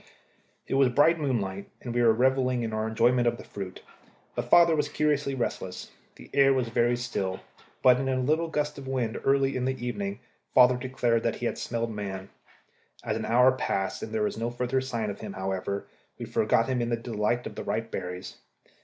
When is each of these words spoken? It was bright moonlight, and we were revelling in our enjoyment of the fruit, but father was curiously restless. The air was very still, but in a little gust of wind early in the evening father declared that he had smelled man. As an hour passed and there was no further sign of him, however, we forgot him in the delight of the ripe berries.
It 0.65 0.73
was 0.73 0.89
bright 0.89 1.19
moonlight, 1.19 1.69
and 1.79 1.93
we 1.93 2.01
were 2.01 2.11
revelling 2.11 2.63
in 2.63 2.73
our 2.73 2.87
enjoyment 2.87 3.27
of 3.27 3.37
the 3.37 3.43
fruit, 3.43 3.83
but 4.33 4.49
father 4.49 4.75
was 4.75 4.89
curiously 4.89 5.35
restless. 5.35 5.91
The 6.15 6.31
air 6.33 6.55
was 6.55 6.69
very 6.69 6.97
still, 6.97 7.41
but 7.83 7.99
in 7.99 8.09
a 8.09 8.19
little 8.19 8.47
gust 8.47 8.79
of 8.79 8.87
wind 8.87 9.21
early 9.23 9.55
in 9.55 9.65
the 9.65 9.75
evening 9.77 10.19
father 10.55 10.75
declared 10.75 11.21
that 11.21 11.35
he 11.35 11.45
had 11.45 11.59
smelled 11.59 11.93
man. 11.93 12.31
As 13.03 13.15
an 13.15 13.25
hour 13.25 13.51
passed 13.51 14.01
and 14.01 14.11
there 14.11 14.23
was 14.23 14.39
no 14.39 14.49
further 14.49 14.81
sign 14.81 15.11
of 15.11 15.19
him, 15.19 15.33
however, 15.33 15.85
we 16.17 16.25
forgot 16.25 16.67
him 16.67 16.81
in 16.81 16.89
the 16.89 16.97
delight 16.97 17.45
of 17.45 17.53
the 17.53 17.63
ripe 17.63 17.91
berries. 17.91 18.37